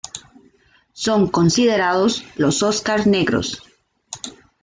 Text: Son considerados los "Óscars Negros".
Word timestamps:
Son 0.93 1.27
considerados 1.27 2.23
los 2.35 2.63
"Óscars 2.63 3.05
Negros". 3.05 3.61